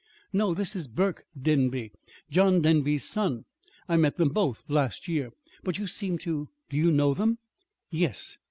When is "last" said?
4.67-5.07